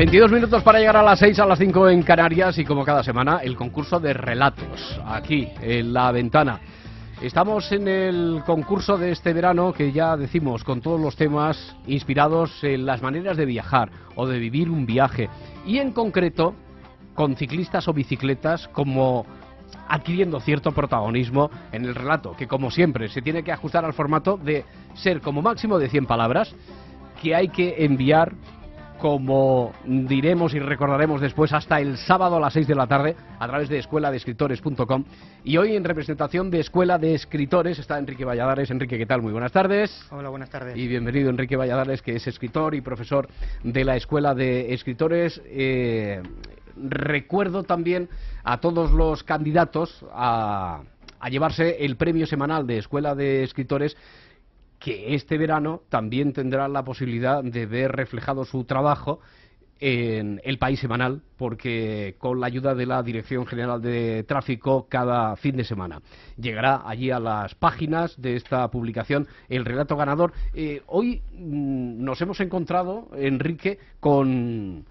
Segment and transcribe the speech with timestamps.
[0.00, 3.02] 22 minutos para llegar a las 6, a las 5 en Canarias y como cada
[3.02, 6.58] semana el concurso de relatos aquí en la ventana.
[7.20, 12.64] Estamos en el concurso de este verano que ya decimos con todos los temas inspirados
[12.64, 15.28] en las maneras de viajar o de vivir un viaje
[15.66, 16.54] y en concreto
[17.14, 19.26] con ciclistas o bicicletas como
[19.86, 24.38] adquiriendo cierto protagonismo en el relato, que como siempre se tiene que ajustar al formato
[24.38, 24.64] de
[24.94, 26.54] ser como máximo de 100 palabras,
[27.20, 28.32] que hay que enviar
[29.00, 33.48] como diremos y recordaremos después hasta el sábado a las 6 de la tarde a
[33.48, 35.04] través de escueladescritores.com
[35.42, 38.70] y hoy en representación de Escuela de Escritores está Enrique Valladares.
[38.70, 39.22] Enrique, ¿qué tal?
[39.22, 40.06] Muy buenas tardes.
[40.10, 40.76] Hola, buenas tardes.
[40.76, 43.28] Y bienvenido Enrique Valladares, que es escritor y profesor
[43.64, 45.40] de la Escuela de Escritores.
[45.46, 46.22] Eh,
[46.76, 48.08] recuerdo también
[48.44, 50.82] a todos los candidatos a,
[51.18, 53.96] a llevarse el premio semanal de Escuela de Escritores
[54.80, 59.20] que este verano también tendrá la posibilidad de ver reflejado su trabajo
[59.78, 65.36] en el país semanal, porque con la ayuda de la Dirección General de Tráfico cada
[65.36, 66.02] fin de semana
[66.36, 70.32] llegará allí a las páginas de esta publicación el relato ganador.
[70.52, 74.84] Eh, hoy mm, nos hemos encontrado, Enrique, con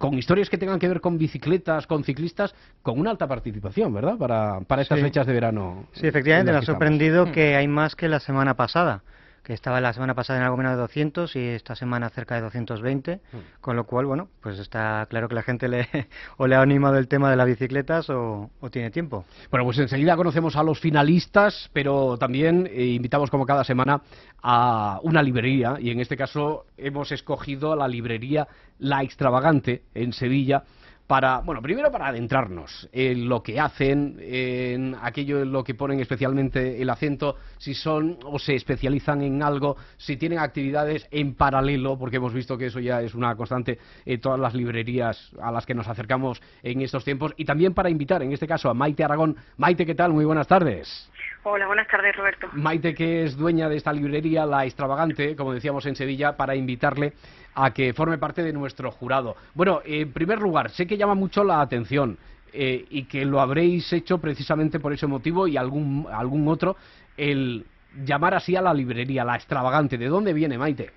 [0.00, 4.16] con historias que tengan que ver con bicicletas, con ciclistas, con una alta participación, ¿verdad?
[4.16, 5.88] Para, para estas fechas de verano.
[5.92, 9.02] Sí, efectivamente, me ha sorprendido que hay más que la semana pasada
[9.42, 12.42] que estaba la semana pasada en algo menos de 200 y esta semana cerca de
[12.42, 13.36] 220, mm.
[13.60, 15.88] con lo cual, bueno, pues está claro que la gente le,
[16.36, 19.24] o le ha animado el tema de las bicicletas o, tiene tiempo.
[19.50, 24.02] Bueno, pues enseguida conocemos a los finalistas, pero también eh, invitamos como cada semana
[24.42, 28.46] a una librería y en este caso hemos escogido la librería
[28.78, 30.64] La Extravagante en Sevilla
[31.10, 35.98] para, bueno, primero para adentrarnos en lo que hacen, en aquello en lo que ponen
[35.98, 41.98] especialmente el acento, si son o se especializan en algo, si tienen actividades en paralelo,
[41.98, 45.66] porque hemos visto que eso ya es una constante en todas las librerías a las
[45.66, 49.02] que nos acercamos en estos tiempos, y también para invitar, en este caso, a Maite
[49.02, 49.36] Aragón.
[49.56, 50.12] Maite, ¿qué tal?
[50.12, 51.10] Muy buenas tardes.
[51.42, 52.48] Hola, buenas tardes, Roberto.
[52.52, 57.14] Maite, que es dueña de esta librería, La Extravagante, como decíamos en Sevilla, para invitarle
[57.54, 59.36] a que forme parte de nuestro jurado.
[59.54, 62.18] Bueno, en primer lugar, sé que llama mucho la atención
[62.52, 66.76] eh, y que lo habréis hecho precisamente por ese motivo y algún, algún otro,
[67.16, 67.64] el
[68.04, 69.96] llamar así a la librería, La Extravagante.
[69.96, 70.90] ¿De dónde viene, Maite?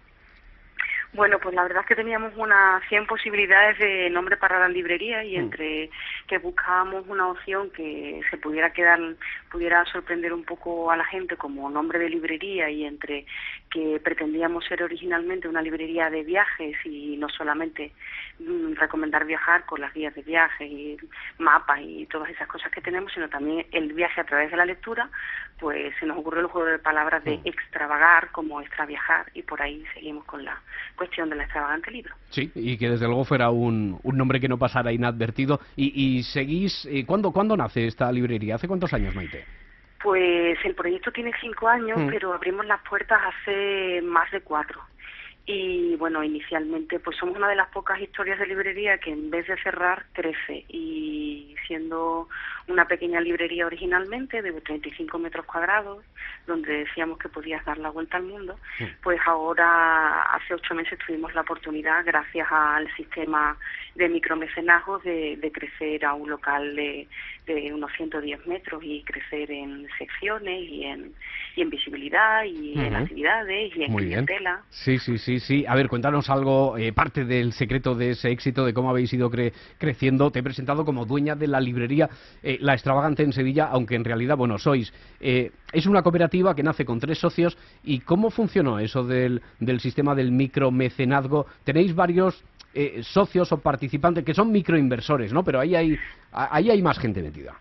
[1.13, 5.23] Bueno, pues la verdad es que teníamos unas 100 posibilidades de nombre para la librería
[5.23, 5.41] y mm.
[5.41, 5.89] entre
[6.27, 8.99] que buscábamos una opción que se pudiera quedar,
[9.53, 13.27] pudiera sorprender un poco a la gente como nombre de librería y entre
[13.69, 17.91] que pretendíamos ser originalmente una librería de viajes y no solamente
[18.39, 20.97] mm, recomendar viajar con las guías de viaje y
[21.37, 24.65] mapas y todas esas cosas que tenemos, sino también el viaje a través de la
[24.65, 25.07] lectura,
[25.59, 27.41] pues se nos ocurrió el juego de palabras de mm.
[27.45, 30.59] extravagar como extraviajar y por ahí seguimos con la
[30.95, 32.15] cuestión del extravagante libro.
[32.31, 35.59] Sí, y que desde luego fuera un, un nombre que no pasara inadvertido.
[35.75, 38.55] ¿Y, y seguís, eh, ¿cuándo, ¿cuándo nace esta librería?
[38.55, 39.42] ¿Hace cuántos años, Maite?
[40.03, 42.09] Pues el proyecto tiene cinco años, mm.
[42.09, 44.81] pero abrimos las puertas hace más de cuatro
[45.45, 49.45] y bueno, inicialmente pues somos una de las pocas historias de librería que en vez
[49.47, 50.63] de cerrar crece.
[50.69, 52.29] Y siendo
[52.67, 56.03] una pequeña librería originalmente de 35 metros cuadrados
[56.47, 58.57] donde decíamos que podías dar la vuelta al mundo,
[59.01, 63.57] pues ahora hace ocho meses tuvimos la oportunidad gracias al sistema
[63.95, 67.07] de micromecenazgos de, de crecer a un local de,
[67.45, 71.13] de unos 110 metros y crecer en secciones y en,
[71.55, 74.61] y en visibilidad y en actividades y en clientela.
[74.69, 75.65] Sí, sí, sí, sí.
[75.67, 79.31] A ver, cuéntanos algo, eh, parte del secreto de ese éxito, de cómo habéis ido
[79.77, 80.31] creciendo.
[80.31, 82.09] Te he presentado como dueña de la librería
[82.41, 84.93] eh, La Extravagante en Sevilla, aunque en realidad, bueno, sois...
[85.19, 87.57] Eh, es una cooperativa que nace con tres socios.
[87.83, 89.41] ¿Y cómo funcionó eso del,
[89.79, 91.47] sistema del micromecenazgo?
[91.63, 92.43] ¿Tenéis varios
[93.01, 95.43] socios o participantes que son microinversores, ¿no?
[95.43, 95.95] Pero ahí hay,
[96.31, 97.53] ahí hay más gente metida.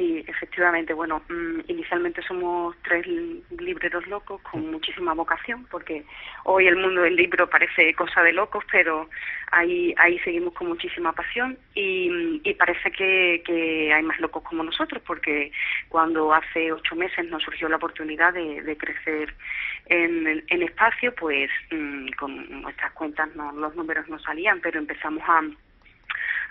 [0.00, 0.94] Sí, efectivamente.
[0.94, 3.06] Bueno, mm, inicialmente somos tres
[3.50, 6.06] libreros locos con muchísima vocación, porque
[6.44, 9.10] hoy el mundo del libro parece cosa de locos, pero
[9.50, 14.64] ahí ahí seguimos con muchísima pasión y, y parece que, que hay más locos como
[14.64, 15.52] nosotros, porque
[15.90, 19.34] cuando hace ocho meses nos surgió la oportunidad de, de crecer
[19.84, 25.22] en, en espacio, pues mm, con nuestras cuentas no, los números no salían, pero empezamos
[25.28, 25.42] a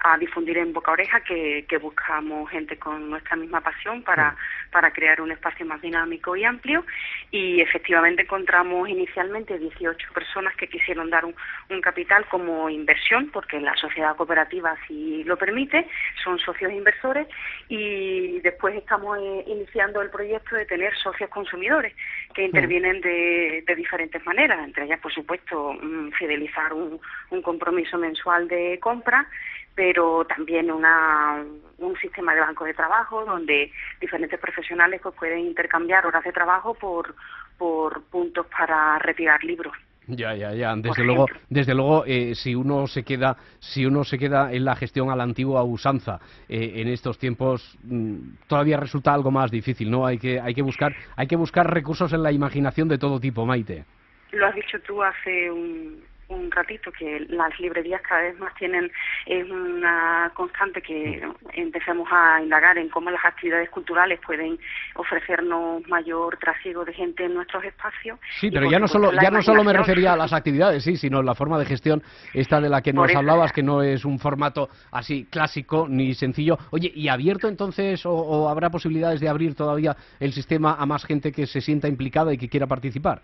[0.01, 4.35] a difundir en boca oreja que, que buscamos gente con nuestra misma pasión para,
[4.71, 6.85] para crear un espacio más dinámico y amplio.
[7.31, 11.35] Y efectivamente encontramos inicialmente 18 personas que quisieron dar un,
[11.81, 15.87] capital como inversión porque la sociedad cooperativa así lo permite,
[16.23, 17.25] son socios inversores
[17.69, 21.93] y después estamos eh, iniciando el proyecto de tener socios consumidores
[22.39, 26.97] que intervienen de, de diferentes maneras, entre ellas por supuesto mm, fidelizar un,
[27.31, 29.27] un compromiso mensual de compra
[29.75, 31.43] pero también una,
[31.77, 36.73] un sistema de banco de trabajo donde diferentes profesionales pues pueden intercambiar horas de trabajo
[36.73, 37.13] por,
[37.57, 39.73] por puntos para retirar libros.
[40.09, 40.75] Ya, ya, ya.
[40.75, 44.75] Desde luego, desde luego, eh, si uno se queda, si uno se queda en la
[44.75, 49.91] gestión a la antigua usanza eh, en estos tiempos, mm, todavía resulta algo más difícil,
[49.91, 50.05] ¿no?
[50.05, 53.45] Hay que, hay que buscar, hay que buscar recursos en la imaginación de todo tipo,
[53.45, 53.85] Maite.
[54.31, 58.91] Lo has dicho tú hace un, un ratito que las librerías cada vez más tienen
[59.25, 64.57] es una constante que empecemos a indagar en cómo las actividades culturales pueden
[64.95, 68.19] ofrecernos mayor trasiego de gente en nuestros espacios.
[68.39, 71.21] Sí, pero ya no solo ya no solo me refería a las actividades, sí, sino
[71.21, 72.03] la forma de gestión
[72.33, 76.57] esta de la que nos hablabas que no es un formato así clásico ni sencillo.
[76.71, 81.31] Oye, ¿y abierto entonces o habrá posibilidades de abrir todavía el sistema a más gente
[81.31, 83.21] que se sienta implicada y que quiera participar?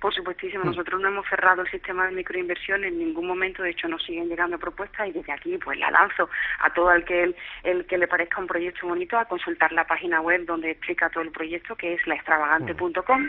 [0.00, 3.88] Por supuestísimo, nosotros no hemos cerrado el sistema de microinversión en ningún momento, de hecho
[3.88, 6.28] nos siguen llegando propuestas y desde aquí pues la lanzo
[6.60, 10.20] a todo el que el, que le parezca un proyecto bonito a consultar la página
[10.20, 13.28] web donde explica todo el proyecto que es laextravagante.com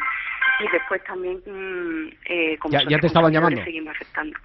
[0.59, 3.61] y después también mm, eh, como ya, te estaban llamando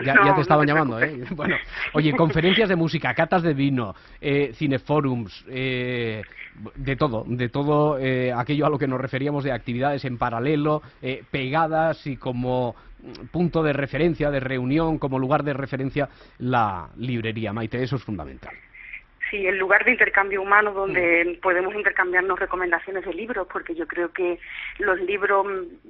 [0.04, 1.56] ya, te estaban llamando eh bueno
[1.94, 6.22] oye conferencias de música catas de vino eh, cineforums eh,
[6.74, 10.82] de todo de todo eh, aquello a lo que nos referíamos de actividades en paralelo
[11.02, 12.74] eh, pegadas y como
[13.30, 16.08] punto de referencia de reunión como lugar de referencia
[16.38, 18.54] la librería Maite eso es fundamental
[19.30, 21.40] Sí, el lugar de intercambio humano donde mm.
[21.40, 24.40] podemos intercambiarnos recomendaciones de libros, porque yo creo que
[24.78, 25.46] los libros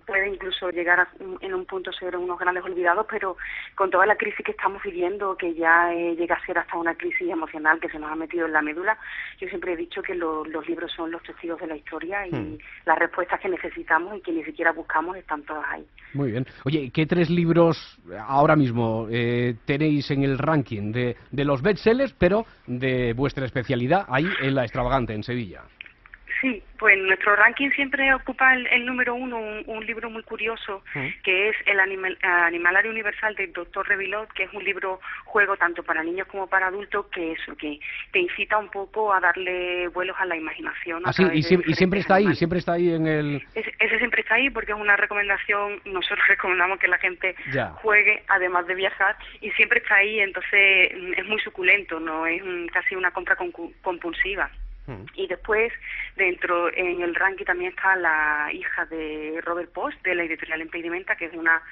[0.06, 1.08] pueden incluso llegar
[1.40, 3.38] en un punto ser unos grandes olvidados, pero
[3.74, 6.94] con toda la crisis que estamos viviendo, que ya eh, llega a ser hasta una
[6.94, 8.98] crisis emocional que se nos ha metido en la médula,
[9.38, 12.58] yo siempre he dicho que los libros son los testigos de la historia y mm.
[12.84, 15.86] las respuestas que necesitamos y que ni siquiera buscamos están todas ahí.
[16.12, 16.44] Muy bien.
[16.64, 22.12] Oye, ¿qué tres libros ahora mismo eh, tenéis en el ranking de, de los bestsellers,
[22.12, 25.62] pero de vuestra especialidad ahí en la Extravagante, en Sevilla?
[26.40, 30.82] Sí, pues nuestro ranking siempre ocupa el, número uno, un, libro muy curioso,
[31.22, 36.02] que es El Animalario Universal del Doctor Revilot, que es un libro juego tanto para
[36.02, 37.78] niños como para adultos, que eso, que
[38.12, 41.02] te incita un poco a darle vuelos a la imaginación.
[41.04, 43.42] Ah, y, siempre está ahí, siempre está ahí en el...
[43.54, 47.34] ese siempre está ahí porque es una recomendación, nosotros recomendamos que la gente
[47.82, 52.42] juegue, además de viajar, y siempre está ahí, entonces mm, es muy suculento, no es
[52.72, 53.36] casi una compra
[53.82, 54.50] compulsiva.
[55.14, 55.72] Y después,
[56.16, 61.16] dentro, en el ranking también está la hija de Robert Post, de la editorial Impedimenta,
[61.16, 61.62] que es una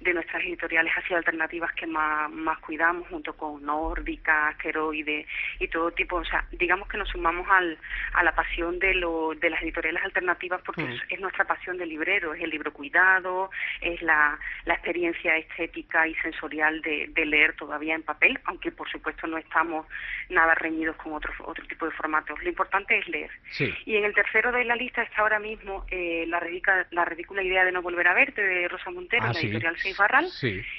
[0.00, 5.26] de nuestras editoriales así alternativas que más, más cuidamos, junto con Nórdica, Asqueroide
[5.58, 6.16] y todo tipo.
[6.16, 7.78] O sea, digamos que nos sumamos al,
[8.12, 12.34] a la pasión de, lo, de las editoriales alternativas porque es, nuestra pasión de librero,
[12.34, 17.94] es el libro cuidado, es la, la experiencia estética y sensorial de, de leer todavía
[17.94, 19.86] en papel, aunque por supuesto no estamos
[20.28, 22.42] nada reñidos con otro, otro tipo de formatos.
[22.42, 23.30] Lo importante es leer.
[23.86, 26.42] Y en el tercero de la lista está ahora mismo eh, la,
[26.90, 29.76] la ridícula idea de no volver a verte de Rosa Montero, ah, la editorial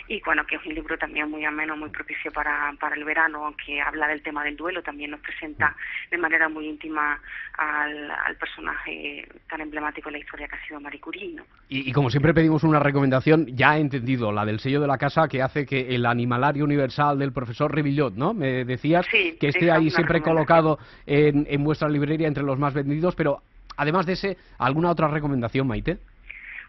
[0.08, 3.46] y bueno, que es un libro también muy ameno, muy propicio para, para el verano,
[3.46, 5.76] aunque habla del tema del duelo, también nos presenta
[6.12, 7.20] de manera muy íntima
[7.58, 11.36] al, al personaje tan emblemático de la historia que ha sido Marie Curie.
[11.70, 15.28] Y, como siempre pedimos una recomendación, ya he entendido, la del sello de la casa,
[15.28, 18.34] que hace que el animalario universal del profesor Revillot, ¿no?
[18.34, 23.16] Me decías que esté ahí siempre colocado en, en vuestra librería entre los más vendidos,
[23.16, 23.42] pero
[23.78, 25.98] además de ese, ¿alguna otra recomendación, Maite?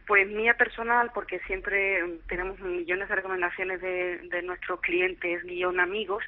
[0.06, 6.22] Pues mía personal, porque siempre tenemos millones de recomendaciones de, de nuestros clientes, guion amigos,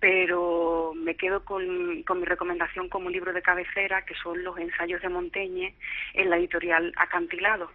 [0.00, 5.00] pero me quedo con, con, mi recomendación como libro de cabecera, que son los ensayos
[5.00, 5.74] de Montaigne
[6.14, 7.70] en la editorial Acantilado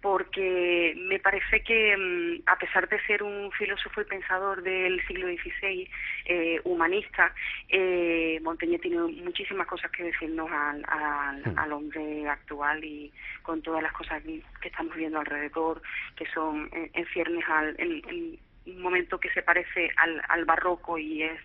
[0.00, 5.26] porque me parece que mm, a pesar de ser un filósofo y pensador del siglo
[5.26, 5.90] XVI,
[6.24, 7.34] eh, humanista,
[7.68, 13.82] eh, Montaigne tiene muchísimas cosas que decirnos al, al, al, hombre actual y con todas
[13.82, 15.82] las cosas que estamos viendo alrededor,
[16.16, 21.22] que son en, ciernes al, en, un momento que se parece al, al barroco y
[21.22, 21.40] es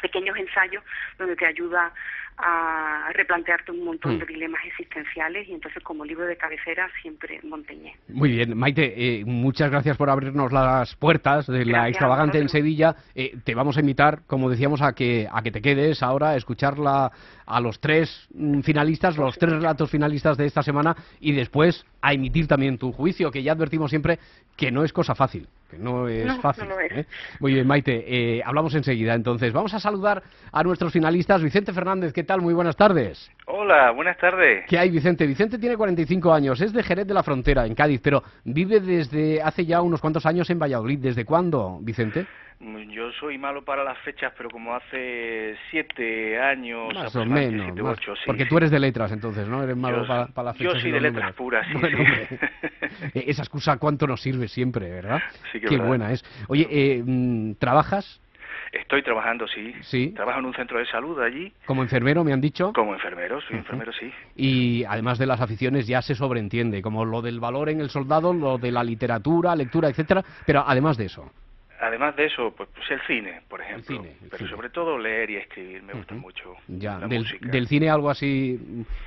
[0.00, 0.82] pequeños ensayos
[1.18, 1.92] donde te ayuda
[2.40, 4.18] a replantearte un montón Hmm.
[4.20, 7.96] de dilemas existenciales y entonces como libro de cabecera siempre Monteñé.
[8.08, 12.48] Muy bien, Maite, eh, muchas gracias por abrirnos las puertas de la Gracias extravagante en.
[12.48, 12.94] Sevilla.
[13.16, 16.36] Eh, te vamos a invitar, como decíamos, a que a que te quedes ahora a
[16.36, 17.10] escuchar la-
[17.44, 22.12] a los tres mm, finalistas, los tres relatos finalistas de esta semana y después a
[22.12, 24.20] emitir también tu juicio, que ya advertimos siempre
[24.56, 26.68] que no es cosa fácil, que no es No, no fácil.
[26.68, 26.92] lo es.
[26.92, 27.06] ¿eh?
[27.40, 28.04] Muy bien, Maite,
[28.38, 29.14] eh, hablamos enseguida.
[29.14, 31.42] Entonces, vamos a saludar a nuestros finalistas.
[31.42, 32.40] Vicente Fernández, ¿qué tal?
[32.40, 33.30] Muy buenas tardes.
[33.50, 34.66] Hola, buenas tardes.
[34.68, 35.26] ¿Qué hay, Vicente?
[35.26, 39.40] Vicente tiene 45 años, es de Jerez de la Frontera, en Cádiz, pero vive desde
[39.40, 40.98] hace ya unos cuantos años en Valladolid.
[40.98, 42.26] ¿Desde cuándo, Vicente?
[42.60, 47.64] Mm, Yo soy malo para las fechas, pero como hace siete años, Más o menos.
[47.66, 48.48] siete, más- ocho, sí, porque sí.
[48.50, 49.62] tú eres de letras, entonces, ¿no?
[49.62, 50.78] Eres malo Yo para, las yo fechas.
[50.80, 51.36] y soy de letras números.
[51.36, 51.98] puras, sí, Bueno,
[53.14, 55.22] eh, esa excusa cuánto nos sirve siempre, ¿verdad?
[55.52, 55.86] Sí, que Qué verdad.
[55.86, 56.22] buena es.
[56.48, 58.20] Oye, eh, mm, ¿trabajas
[58.72, 59.72] Estoy trabajando, sí.
[59.82, 60.08] Sí.
[60.14, 62.72] Trabajo en un centro de salud allí, como enfermero, me han dicho?
[62.72, 64.12] como enfermero, soy enfermero, sí.
[64.36, 68.32] Y además de las aficiones ya se sobreentiende, como lo del valor en el soldado,
[68.32, 71.30] lo de la literatura, lectura, etcétera, pero además de eso.
[71.80, 73.84] Además de eso, pues, pues el cine, por ejemplo.
[73.96, 74.50] cine, el pero cine.
[74.50, 76.54] sobre todo leer y escribir, me gusta mucho.
[76.66, 77.46] Ya, la del, música.
[77.48, 78.58] del cine algo así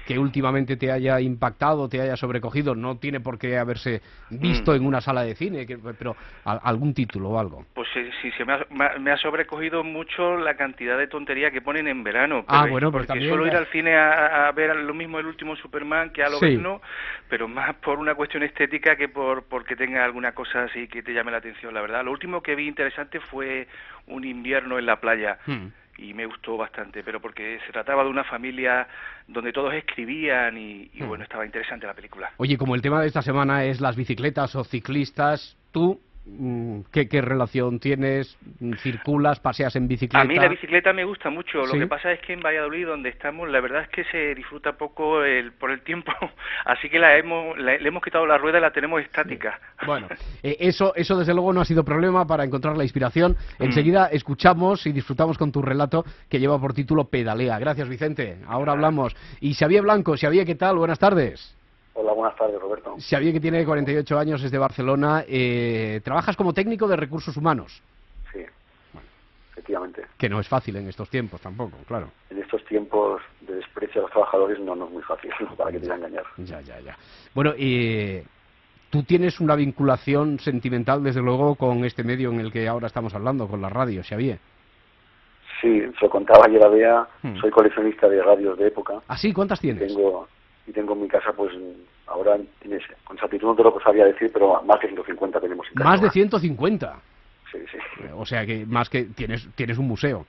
[0.07, 4.75] que últimamente te haya impactado, te haya sobrecogido, no tiene por qué haberse visto Mm.
[4.75, 7.65] en una sala de cine, que- pero a- algún título o algo.
[7.73, 8.65] Pues sí, sí, se me ha,
[8.99, 12.45] me ha- sobrecogido mucho la cantidad de tontería que ponen en verano.
[12.47, 15.55] Ah, pero- bueno, porque también- ir al cine a, a ver lo mismo el último
[15.57, 16.55] Superman que a lo Sí.
[16.57, 16.81] no,
[17.27, 21.13] pero más por una cuestión estética que por porque tenga alguna cosa así que te
[21.13, 22.03] llame la atención, la verdad.
[22.05, 23.67] Lo último que vi interesante fue
[24.07, 25.67] un invierno en la playa Hmm.
[25.97, 28.87] y me gustó bastante, pero porque se trataba de una familia
[29.27, 31.07] donde todos escribían y, y Hmm.
[31.07, 32.31] bueno, estaba interesante la película.
[32.37, 35.99] Oye, como el tema de esta semana es las bicicletas o ciclistas, tú,
[36.91, 38.37] ¿qué, qué relación tienes?
[38.81, 40.21] ¿Circulas, paseas en bicicleta?
[40.21, 41.65] A mí la bicicleta me gusta mucho.
[41.65, 41.73] ¿Sí?
[41.73, 44.73] Lo que pasa es que en Valladolid, donde estamos, la verdad es que se disfruta
[44.73, 46.11] poco el, por el tiempo.
[46.65, 49.59] Así que la hemos, la- le hemos quitado la rueda y la tenemos estática.
[49.85, 50.07] Bueno,
[50.43, 53.35] eh, eso, eso desde luego no ha sido problema para encontrar la inspiración.
[53.57, 53.63] Mm.
[53.63, 57.57] Enseguida escuchamos y disfrutamos con tu relato que lleva por título Pedalea.
[57.57, 58.37] Gracias, Vicente.
[58.47, 59.15] Ahora hablamos.
[59.39, 60.77] Y Xavier Blanco, Xavier, ¿qué tal?
[60.77, 61.57] Buenas tardes.
[61.93, 62.95] Hola, buenas tardes, Roberto.
[62.99, 65.23] Xavier, que tiene 48 años, es de Barcelona.
[65.27, 67.81] eh, trabajas como técnico de recursos humanos,
[68.31, 68.39] Sí,
[69.51, 70.05] efectivamente.
[70.17, 72.11] que no es fácil en estos tiempos tampoco, claro.
[72.29, 75.55] En estos tiempos de desprecio a los trabajadores no, no es muy fácil, ¿no?
[75.55, 76.23] para que te voy a engañar.
[76.37, 76.97] Ya, ya, ya.
[77.35, 78.23] Bueno, eh,
[78.89, 83.13] tú tienes una vinculación sentimental, desde luego, con este medio en el que ahora estamos
[83.13, 84.39] hablando, con la radio, Xavier.
[85.59, 87.35] Sí, se lo contaba ayer a Bea, Hmm.
[87.39, 88.93] soy coleccionista de radios de época.
[89.09, 89.31] ¿Ah, sí?
[89.33, 89.93] ¿Cuántas tienes?
[89.93, 90.27] tengo
[90.67, 91.51] y tengo en mi casa, pues
[92.07, 95.73] ahora tienes, con exactitud no te lo sabía decir, pero más de 150 tenemos en
[95.73, 95.89] casa.
[95.89, 96.95] Más de 150.
[97.51, 97.77] Sí, sí.
[98.13, 100.25] O sea que más que tienes tienes un museo.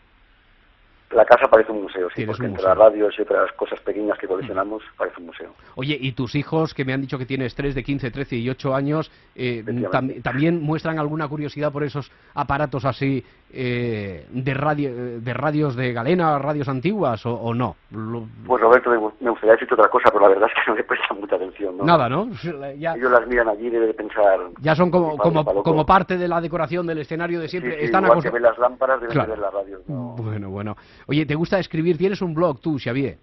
[1.14, 2.68] La casa parece un museo, sí, porque un entre museo.
[2.70, 5.50] las radios y otras cosas pequeñas que coleccionamos parece un museo.
[5.74, 8.48] Oye, y tus hijos, que me han dicho que tienes tres de 15, 13 y
[8.48, 10.20] 8 años, eh, Efectivamente.
[10.20, 15.92] tam- también muestran alguna curiosidad por esos aparatos así eh, de radio, de radios de
[15.92, 17.76] galena, radios antiguas, o, o no?
[17.90, 20.70] Lo- Pues Roberto, me gu- me gustaría decirte otra cosa, pero la verdad es que
[20.70, 21.76] no le prestan mucha atención.
[21.76, 21.84] ¿no?
[21.84, 22.30] Nada, ¿no?
[22.78, 24.40] Ya, Ellos las miran allí y deben pensar...
[24.60, 25.62] ya son como, "Mi padre como, está loco".
[25.70, 27.72] como parte de la decoración del escenario de siempre.
[27.72, 29.26] Sí, sí, Están igual que ven las lámparas, deben Claro.
[29.32, 29.82] de ver las radios.
[29.86, 30.14] ¿no?
[30.16, 30.76] Bueno, bueno.
[31.06, 31.96] Oye, ¿te gusta escribir?
[31.98, 33.18] ¿Tienes un blog tú, Xavier?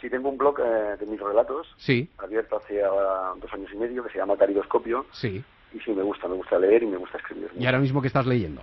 [0.00, 3.76] Sí, tengo un blog eh, de mis relatos, Sí, abierto hace ahora dos años y
[3.76, 5.42] medio, que se llama Caridoscopio, sí.
[5.74, 7.50] y sí, me gusta, me gusta leer y me gusta escribir.
[7.58, 8.62] ¿Y ahora mismo qué estás leyendo?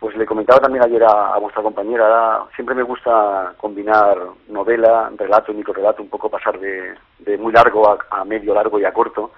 [0.00, 4.16] Pues le comentaba también ayer a, a vuestra compañera, ahora siempre me gusta combinar
[4.48, 8.78] novela, relato y microrelato, un poco pasar de, de muy largo a, a medio largo
[8.78, 9.32] y a corto,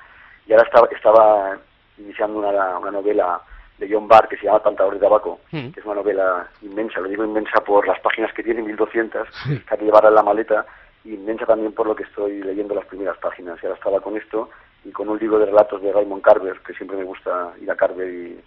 [0.47, 1.59] y ahora estaba, estaba
[1.99, 3.41] iniciando una, una novela
[3.79, 5.71] de John Barr que se llama Pantadores de Abaco, Mm.
[5.71, 9.59] que es una novela inmensa, lo digo inmensa por las páginas que tiene, 1200, Sí.
[9.61, 10.67] que hay que llevarla en la maleta,
[11.05, 13.59] y inmensa también por lo que estoy leyendo las primeras páginas.
[13.63, 14.51] Y ahora estaba con esto
[14.85, 17.77] y con un libro de relatos de Raymond Carver, que siempre me gusta ir a
[17.77, 18.41] Carver y,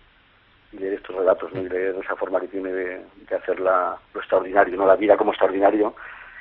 [0.73, 1.61] y leer estos relatos, ¿no?
[1.61, 5.15] y leer esa forma que tiene de, de hacer la, lo extraordinario, no la vida
[5.15, 5.93] como extraordinario.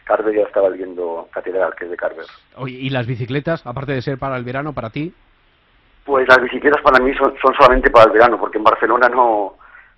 [0.05, 2.25] Carver ya estaba leyendo Catedral, que es de Carver.
[2.57, 5.13] Oye, ¿y las bicicletas, aparte de ser para el verano, para ti?
[6.09, 9.57] Pues las bicicletas para mí son, solamente para el verano, porque en Barcelona no,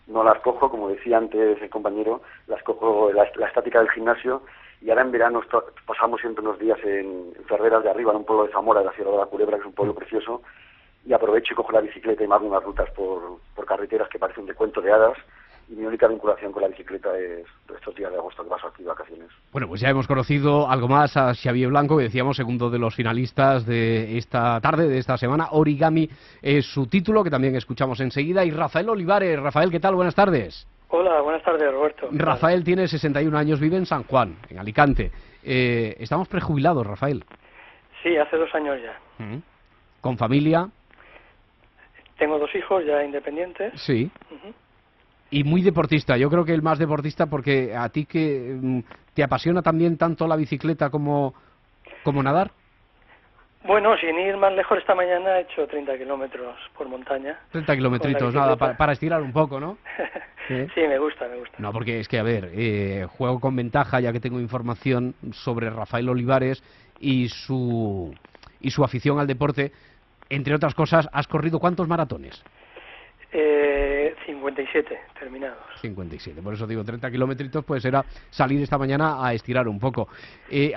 [0.09, 4.43] no las cojo, como decía antes el compañero, las cojo la, estática del gimnasio
[4.81, 5.41] y ahora en verano
[5.87, 8.87] pasamos siempre unos días en, en Ferreras de Arriba, en un pueblo de Zamora, de
[8.87, 10.43] la Sierra de la Culebra, que es un pueblo precioso,
[11.07, 14.19] y aprovecho y cojo la bicicleta y me hago unas rutas por, por carreteras que
[14.19, 15.17] parecen de cuento de hadas
[15.71, 18.83] y mi única vinculación con la bicicleta es estos días de agosto que paso aquí
[18.83, 19.29] de vacaciones.
[19.53, 22.95] Bueno, pues ya hemos conocido algo más a Xavier Blanco, que decíamos segundo de los
[22.95, 25.49] finalistas de esta tarde, de esta semana.
[25.53, 26.11] Origami
[26.43, 28.45] es su título, que también escuchamos enseguida.
[28.45, 29.39] Y Rafael Olivares.
[29.39, 29.95] Rafael, ¿qué tal?
[29.95, 30.67] Buenas tardes.
[30.89, 32.09] Hola, buenas tardes, Roberto.
[32.11, 35.13] Rafael tiene 61 años, vive en San Juan, en Alicante.
[35.45, 37.25] Eh, estamos prejubilados, Rafael.
[38.03, 38.99] Sí, hace dos años ya.
[40.01, 40.69] ¿Con familia?
[42.19, 43.81] Tengo dos hijos ya independientes.
[43.81, 44.11] Sí.
[45.31, 46.17] Y muy deportista.
[46.17, 48.81] Yo creo que el más deportista porque a ti que mm,
[49.15, 51.35] te apasiona también tanto la bicicleta como,
[52.03, 52.51] como nadar.
[53.65, 57.39] Bueno, sin ir más lejos, esta mañana he hecho 30 kilómetros por montaña.
[57.53, 59.77] 30 kilometritos, nada, para, estirar un poco, ¿no?
[60.49, 60.81] ¿Sí?
[60.81, 61.57] me gusta, me gusta.
[61.59, 65.69] No, porque es que, a ver, eh, juego con ventaja ya que tengo información sobre
[65.69, 66.63] Rafael Olivares
[66.99, 68.15] y su,
[68.61, 69.73] y su afición al deporte.
[70.31, 72.43] Entre otras cosas, ¿has corrido cuántos maratones?
[73.33, 75.59] Eh, 57 terminados.
[75.81, 80.09] 57, por eso digo 30 kilómetros, pues era salir esta mañana a estirar un poco.
[80.51, 80.73] Eh,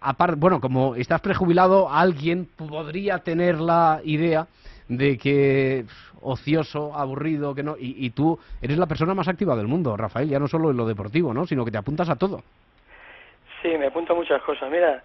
[0.00, 4.46] aparte, bueno, como estás prejubilado, alguien podría tener la idea
[4.88, 5.84] de que
[6.20, 10.38] ocioso, aburrido, que no, y, tú eres la persona más activa del mundo, Rafael, ya
[10.38, 11.46] no solo en lo deportivo, ¿no?
[11.46, 12.42] Sino que te apuntas a todo.
[13.60, 14.70] Sí, me apunto a muchas cosas.
[14.70, 15.02] Mira,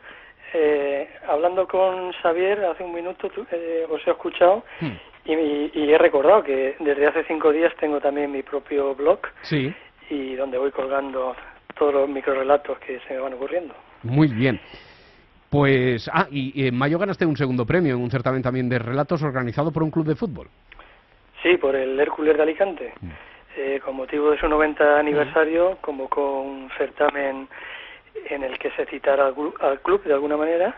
[0.54, 5.17] eh, hablando con Xavier hace un minuto, eh, os he escuchado hmm.
[5.34, 9.74] Y, he recordado que desde hace cinco días tengo también mi propio blog sí.
[10.10, 11.36] y donde voy colgando
[11.78, 13.74] todos los microrelatos que se me van ocurriendo.
[14.04, 14.60] Muy bien.
[15.50, 19.22] Pues, ah, y, en mayo ganaste un segundo premio en un certamen también de relatos
[19.24, 20.48] organizado por un club de fútbol.
[21.42, 22.94] Sí, por el Hércules de Alicante.
[23.00, 23.10] Hmm.
[23.58, 27.48] Eh, con motivo de su 90 aniversario, convocó un certamen
[28.30, 30.76] en el que se citara al, club de alguna manera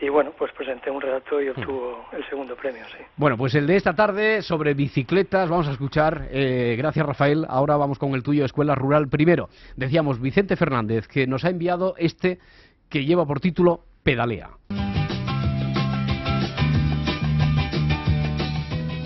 [0.00, 3.04] y bueno, pues presenté un relato y obtuvo el segundo premio, sí.
[3.16, 6.28] Bueno, pues el de esta tarde sobre bicicletas vamos a escuchar.
[6.30, 7.44] Eh, gracias, Rafael.
[7.48, 9.08] Ahora vamos con el tuyo, Escuela Rural.
[9.08, 12.38] Primero, decíamos Vicente Fernández, que nos ha enviado este
[12.88, 14.50] que lleva por título Pedalea.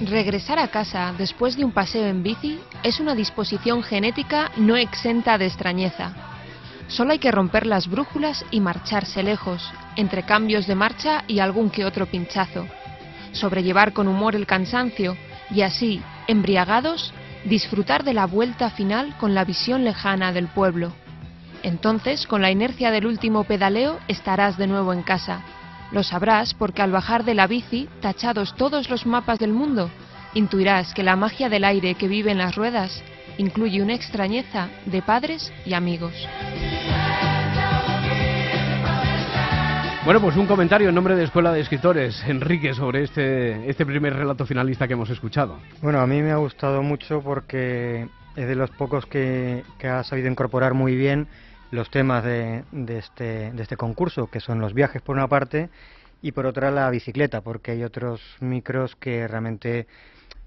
[0.09, 5.39] Regresar a casa después de un paseo en bici es una disposición genética no exenta
[5.39, 6.34] de extrañeza
[6.89, 11.71] Solo hay que romper las brújulas y marcharse lejos, entre cambios de marcha y algún
[11.71, 12.67] que otro pinchazo.
[13.33, 15.17] Sobrellevar con humor el cansancio
[15.51, 17.13] y así, embriagados,
[17.45, 20.93] disfrutar de la vuelta final con la visión lejana del pueblo.
[21.63, 25.41] Entonces, con la inercia del último pedaleo, estarás de nuevo en casa.
[25.93, 29.91] Lo sabrás porque al bajar de la bici, tachados todos los mapas del mundo,
[30.35, 33.03] intuirás que la magia del aire que vive en las ruedas
[33.39, 36.15] incluye una extrañeza de padres y amigos.
[40.05, 44.13] Bueno, pues un comentario en nombre de Escuela de Escritores, Enrique, sobre este, este primer
[44.13, 45.59] relato finalista que hemos escuchado.
[45.81, 50.29] Bueno, a mí me ha gustado mucho porque es de los pocos que, ha sabido
[50.29, 51.27] incorporar muy bien
[51.71, 55.71] los temas de, de, este, de este concurso, que son los viajes por una parte
[56.21, 59.87] y por otra la bicicleta, porque hay otros micros que realmente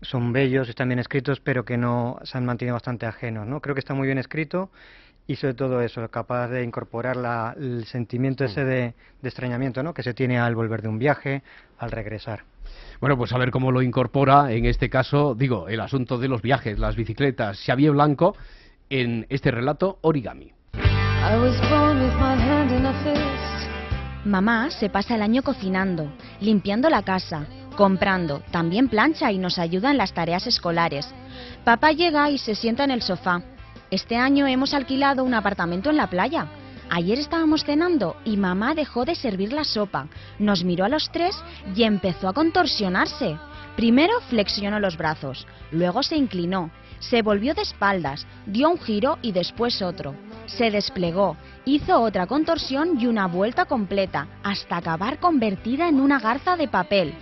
[0.04, 3.60] son bellos, están bien escritos, pero que no se han mantenido bastante ajenos, ¿no?
[3.60, 4.70] Creo que está muy bien escrito
[5.28, 9.94] y sobre todo eso, capaz de incorporar la, el sentimiento ese de, extrañamiento, ¿no?
[9.94, 11.44] Que se tiene al volver de un viaje,
[11.78, 12.44] al regresar.
[13.02, 16.42] Bueno, pues a ver cómo lo incorpora, en este caso, digo, el asunto de los
[16.42, 18.36] viajes, las bicicletas, Xavier Blanco,
[18.90, 20.54] en este relato Origami.
[24.24, 26.10] Mamá se pasa el año cocinando,
[26.40, 31.14] limpiando la casa, comprando, también plancha y nos ayuda en las tareas escolares.
[31.66, 33.42] Papá llega y se sienta en el sofá.
[33.90, 36.48] Este año hemos alquilado un apartamento en la playa.
[36.90, 40.08] Ayer estábamos cenando y mamá dejó de servir la sopa,
[40.40, 41.36] nos miró a los tres
[41.74, 43.38] y empezó a contorsionarse.
[43.78, 49.32] Primero flexionó los brazos, luego se inclinó, se volvió de espaldas, dio un giro y
[49.32, 50.16] después otro.
[50.48, 56.58] Se desplegó, hizo otra contorsión y una vuelta completa, hasta acabar convertida en una garza
[56.58, 57.14] de papel.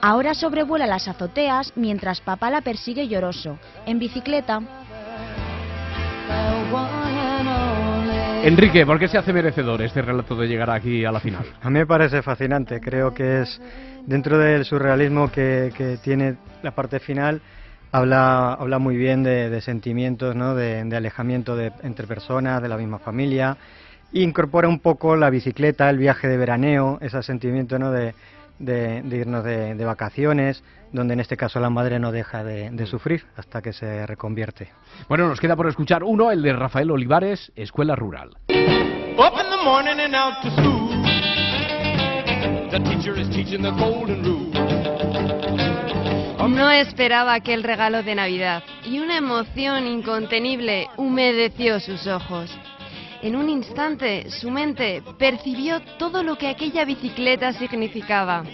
[0.00, 4.60] Ahora sobrevuela las azoteas mientras papá la persigue lloroso, en bicicleta.
[8.44, 11.44] Enrique, ¿por qué se hace merecedor este relato de llegar aquí a la final?
[11.62, 13.60] A mí me parece fascinante, creo que es
[14.04, 17.40] dentro del surrealismo que, tiene la parte final,
[17.92, 20.56] habla, habla muy bien de, sentimientos, ¿no?
[20.56, 23.56] de, alejamiento entre personas, de la misma familia,
[24.12, 27.92] incorpora un poco la bicicleta, el viaje de veraneo, ese sentimiento ¿no?
[27.92, 28.12] de,
[28.58, 33.62] de, irnos de, vacaciones, donde en este caso la madre no deja de, sufrir hasta
[33.62, 34.70] que se reconvierte.
[35.08, 38.36] Bueno, nos queda por escuchar uno, el de Rafael Olivares, Escuela Rural.
[46.48, 52.50] No esperaba aquel regalo de Navidad y una emoción incontenible humedeció sus ojos.
[53.22, 58.44] En un instante, su mente percibió todo lo que aquella bicicleta significaba.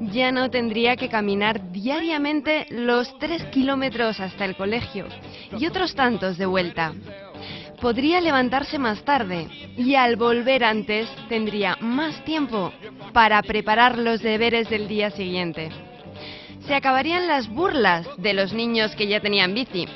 [0.00, 5.06] Ya no tendría que caminar diariamente los tres kilómetros hasta el colegio
[5.58, 6.92] y otros tantos de vuelta.
[7.80, 12.72] Podría levantarse más tarde y al volver antes tendría más tiempo
[13.12, 15.70] para preparar los deberes del día siguiente.
[16.66, 19.86] Se acabarían las burlas de los niños que ya tenían bici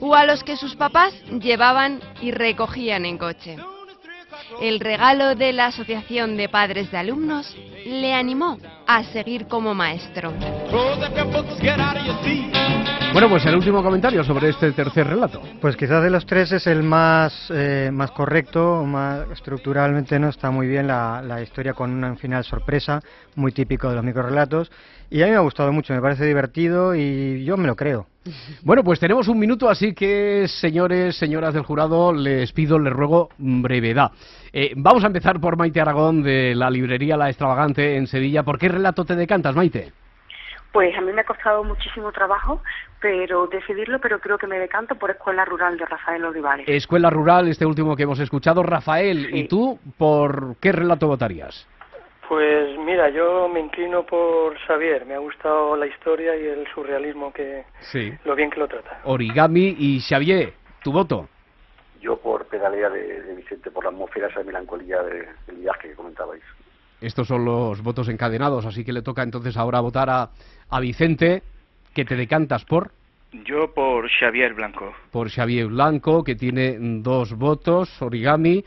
[0.00, 3.56] o a los que sus papás llevaban y recogían en coche.
[4.60, 10.34] El regalo de la Asociación de Padres de Alumnos le animó a seguir como maestro.
[13.12, 15.40] Bueno, pues el último comentario sobre este tercer relato.
[15.62, 20.50] Pues quizás de los tres es el más, eh, más correcto, más estructuralmente no está
[20.50, 23.00] muy bien la, la historia con un final sorpresa,
[23.36, 24.70] muy típico de los microrelatos.
[25.08, 28.06] Y a mí me ha gustado mucho, me parece divertido y yo me lo creo.
[28.62, 33.30] Bueno, pues tenemos un minuto, así que señores, señoras del jurado, les pido, les ruego
[33.38, 34.12] brevedad.
[34.52, 38.42] Eh, vamos a empezar por Maite Aragón de la librería La Extravagante en Sevilla.
[38.42, 39.92] ¿Por qué relato te decantas, Maite?
[40.72, 42.62] Pues a mí me ha costado muchísimo trabajo,
[43.00, 46.68] pero decidirlo, pero creo que me decanto por Escuela Rural de Rafael Olivares.
[46.68, 48.62] Escuela Rural, este último que hemos escuchado.
[48.62, 49.38] Rafael, Sí.
[49.40, 51.66] ¿y tú por qué relato votarías?
[52.28, 55.04] Pues mira, yo me inclino por Xavier.
[55.06, 58.12] Me ha gustado la historia y el surrealismo que Sí.
[58.24, 59.00] lo bien que lo trata.
[59.04, 60.52] Origami y Xavier,
[60.84, 61.28] ¿tu voto?
[62.00, 65.94] Yo por pedalea de, de Vicente, por la atmósfera, esa melancolía de- del viaje que
[65.94, 66.42] comentabais.
[67.00, 70.30] Estos son los votos encadenados, así que le toca entonces ahora votar a,
[70.68, 71.42] a Vicente,
[71.94, 72.90] que te decantas por,
[73.44, 74.92] Yo por Xavier Blanco.
[75.10, 78.64] por Xavier Blanco, que tiene dos votos, Origami,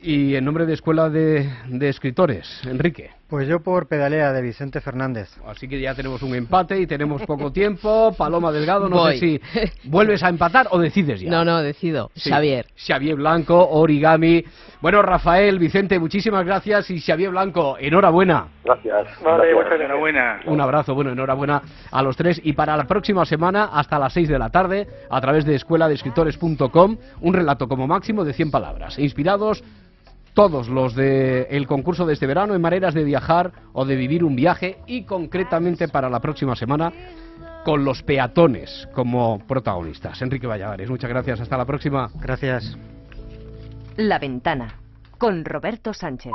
[0.00, 3.10] y en nombre de Escuela de, de Escritores, Enrique.
[3.28, 5.28] Pues yo por Pedalea de Vicente Fernández.
[5.46, 8.14] Así que ya tenemos un empate y tenemos poco tiempo.
[8.16, 9.18] Paloma Delgado, no Voy.
[9.18, 9.40] sé si
[9.84, 11.30] vuelves a empatar o decides ya.
[11.30, 12.10] No, no, decido.
[12.14, 12.30] Sí.
[12.30, 12.66] Xavier.
[12.74, 14.42] Xavier Blanco, Origami.
[14.80, 18.48] Bueno, Rafael, Vicente, muchísimas gracias y Xavier Blanco, enhorabuena.
[18.64, 19.22] Gracias.
[19.22, 19.80] Vale, Gracias.
[19.80, 20.40] Enhorabuena.
[20.46, 21.60] Un abrazo, bueno, enhorabuena
[21.90, 22.40] a los tres.
[22.42, 26.96] Y para la próxima semana, hasta las 6 de la tarde, a través de escueladeescritores.com,
[27.20, 29.62] un relato como máximo de 100 palabras, inspirados
[30.38, 34.36] todos los del concurso de este verano en maneras de viajar o de vivir un
[34.36, 36.92] viaje y concretamente para la próxima semana
[37.64, 40.22] con los peatones como protagonistas.
[40.22, 42.08] Enrique Valladares, muchas gracias, hasta la próxima.
[42.20, 42.78] Gracias.
[43.96, 44.76] La ventana
[45.18, 46.34] con Roberto Sánchez.